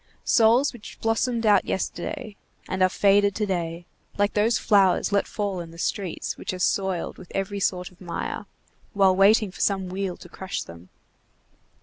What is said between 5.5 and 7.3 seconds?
in the streets, which are soiled